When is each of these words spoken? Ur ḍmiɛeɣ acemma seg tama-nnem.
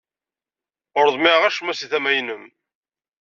Ur 0.99 1.07
ḍmiɛeɣ 1.15 1.43
acemma 1.43 1.73
seg 1.75 1.89
tama-nnem. 1.91 2.43